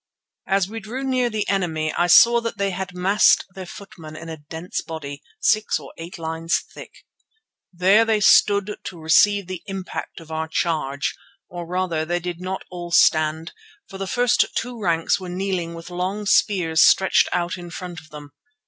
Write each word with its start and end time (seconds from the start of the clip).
As 0.47 0.67
we 0.67 0.79
drew 0.79 1.03
near 1.03 1.29
the 1.29 1.47
enemy 1.47 1.93
I 1.93 2.07
saw 2.07 2.41
that 2.41 2.57
they 2.57 2.71
had 2.71 2.95
massed 2.95 3.45
their 3.53 3.67
footmen 3.67 4.15
in 4.15 4.29
a 4.29 4.37
dense 4.37 4.81
body, 4.81 5.21
six 5.39 5.77
or 5.79 5.93
eight 5.95 6.17
lines 6.17 6.57
thick. 6.73 7.05
There 7.71 8.03
they 8.03 8.19
stood 8.19 8.77
to 8.83 8.99
receive 8.99 9.45
the 9.45 9.61
impact 9.67 10.19
of 10.19 10.31
our 10.31 10.47
charge, 10.47 11.13
or 11.49 11.67
rather 11.67 12.03
they 12.03 12.19
did 12.19 12.41
not 12.41 12.63
all 12.71 12.89
stand, 12.89 13.51
for 13.87 13.99
the 13.99 14.07
first 14.07 14.43
two 14.55 14.81
ranks 14.81 15.19
were 15.19 15.29
kneeling 15.29 15.75
with 15.75 15.91
long 15.91 16.25
spears 16.25 16.81
stretched 16.81 17.29
out 17.31 17.55
in 17.55 17.69
front 17.69 17.99
of 17.99 18.09
them. 18.09 18.31